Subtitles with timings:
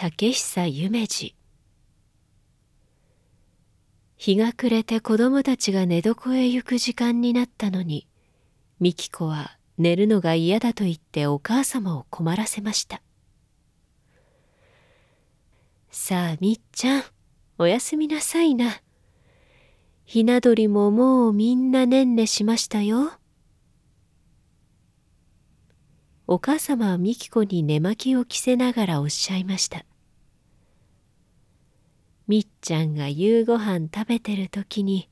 [0.00, 1.34] 竹久夢二。
[4.16, 8.06] 日が暮れて子供たちが寝床へ行く時間になったのに
[8.80, 13.02] 美紀子は寝るのが嫌だと言ってお母様を困らせました。
[15.90, 17.02] さあみっちゃん
[17.58, 18.80] おやすみなさいな。
[20.04, 23.17] ひな鳥ももうみんなねんねしましたよ。
[26.30, 29.86] お母様はみき子に寝巻きを着せながらおっしゃいました。
[32.26, 35.08] みっちゃんが夕ごはん食べてる時に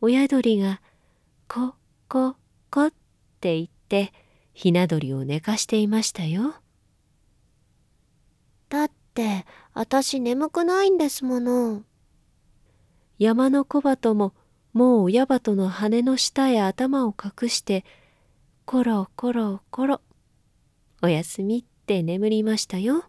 [0.00, 0.80] 親鳥が
[1.50, 1.74] 「こ
[2.08, 2.36] こ
[2.70, 2.92] こ」っ
[3.40, 4.12] て言って
[4.52, 6.54] ひな鳥を寝かしていましたよ。
[8.68, 11.82] だってあたし眠くないんですもの。
[13.18, 14.32] 山の小鳩も
[14.72, 17.84] もう親鳩の羽の下へ頭を隠して
[18.64, 20.00] コロコロコロ
[21.02, 23.04] おやすみって眠りましたよ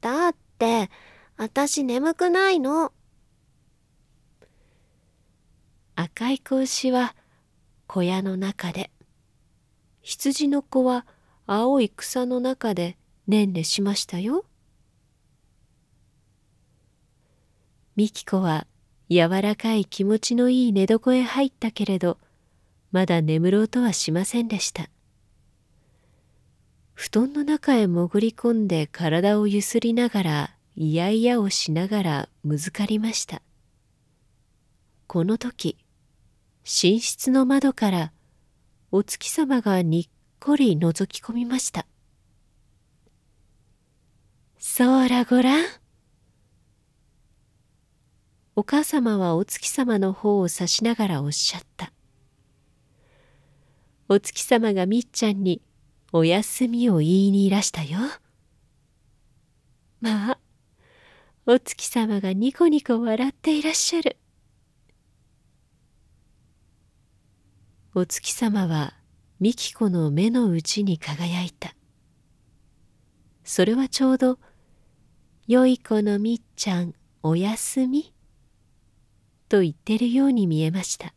[0.00, 0.88] だって
[1.36, 2.92] あたし眠くないの。
[5.96, 7.14] 赤い子牛は
[7.86, 8.90] 小屋の中で、
[10.02, 11.06] 羊の子は
[11.46, 14.44] 青い草の中でねんねしましたよ。
[17.96, 18.66] みき子は
[19.10, 22.18] 柔らかい気持ちのいい寝床へ入ったけれど、
[22.90, 24.88] まだ眠ろうとはしませんでした。
[26.94, 33.42] 布団の中へ潜り込んで体をゆすりながらいやいやをしながらむずかりました。
[35.06, 35.76] この時
[36.64, 38.12] 寝室の窓から
[38.90, 41.86] お月様がにっこり覗き込みました。
[44.58, 45.64] そらごらん？
[48.54, 51.92] お母様はお月様の方を指しながらおっしゃった。
[54.08, 55.62] お月様がみっちゃんに
[56.14, 57.98] お休みを言いにいらしたよ。
[60.02, 60.38] まあ
[61.46, 64.18] お月様がニコニコ笑っていらっしゃる。
[67.94, 68.94] お月様は
[69.40, 71.74] みき子の目の内に輝いた。
[73.42, 74.38] それはちょうど
[75.48, 78.12] 「よい子のみっちゃんおやすみ」
[79.48, 81.14] と言ってるように見えました。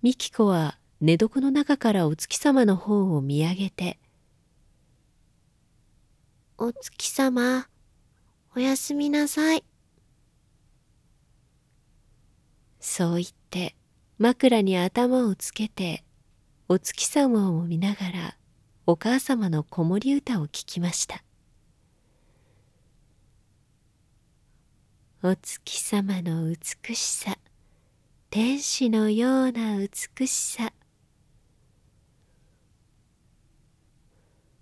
[0.00, 3.98] みき子は寝床の中からお月様の方を見上げて
[6.56, 7.66] お月様、
[8.54, 9.64] おやすみなさい。
[12.78, 13.74] そう言って
[14.18, 16.04] 枕に頭をつけて
[16.68, 18.36] お月様を見ながら
[18.86, 21.24] お母様の子守歌を聞きました
[25.24, 27.36] お月様の美しさ
[28.30, 30.72] 天使のような美しさ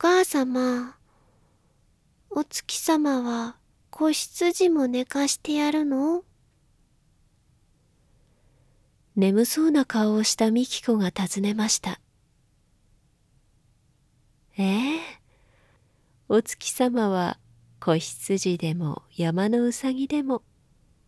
[0.02, 0.96] 母様
[2.30, 3.56] お月様は
[3.90, 6.24] 子羊も寝かしてやるの？
[9.14, 12.00] 眠そうな顔をしたみき子が尋ねました。
[14.56, 15.00] ええ
[16.30, 17.38] お月様は
[17.78, 20.40] 子羊でも山のうさぎでも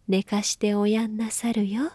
[0.06, 1.92] 寝かしておやんなさるよ。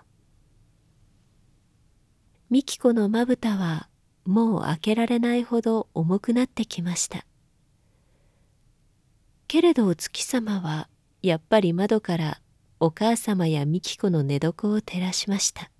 [2.50, 3.88] みき子のまぶたは
[4.28, 7.26] もう開けられないほど重くなってきました。
[9.48, 10.90] けれどお月様は
[11.24, 12.42] やっぱり窓から
[12.82, 15.72] お母様や美紀子の寝床を照らしました。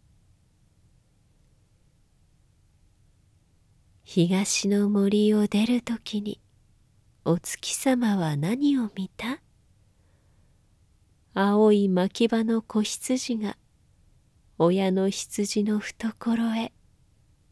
[4.06, 6.40] 東の森を出るときに
[7.26, 9.42] お月様は何を見た？
[11.34, 13.58] 青い牧場の子羊が
[14.58, 16.72] 親の羊の懐へ。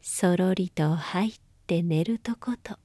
[0.08, 1.34] そろりと入っ
[1.66, 2.78] て寝るとこと。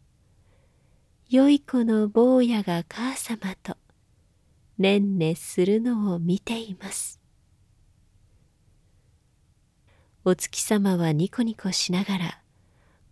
[1.29, 3.77] 良い子の坊やが母様と
[4.79, 7.21] ねんねするのを見ています。
[10.25, 12.41] お月様はニコニコしながら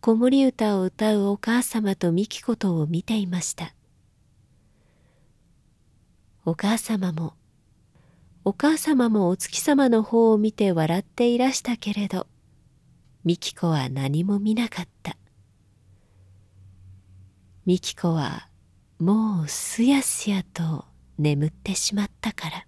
[0.01, 3.75] 子守歌を歌うお母様とみきことを見ていました。
[6.47, 7.35] お母様も
[8.47, 12.27] お母様もお月様の方を見て笑っていらしたけれど
[13.25, 15.17] みき子は何も見なかった。
[17.67, 18.49] みき子は
[18.99, 20.85] もうすやすやと
[21.19, 22.68] 眠ってしまったから。